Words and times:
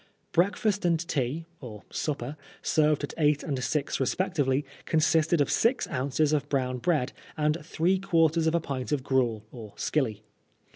Breakfast 0.31 0.83
and 0.83 0.99
tea 1.07 1.45
(or 1.59 1.83
supper), 1.91 2.35
served 2.63 3.03
at 3.03 3.13
eight 3.19 3.43
and 3.43 3.63
six 3.63 3.99
respectively, 3.99 4.65
consisted 4.85 5.41
of 5.41 5.51
six 5.51 5.87
ounces 5.91 6.33
of 6.33 6.49
brown 6.49 6.79
bread 6.79 7.13
and 7.37 7.63
three 7.63 7.99
quarters 7.99 8.47
of 8.47 8.55
a 8.55 8.59
pint 8.59 8.91
of 8.91 9.03
gruel, 9.03 9.45
or 9.51 9.73
"skilly." 9.75 10.23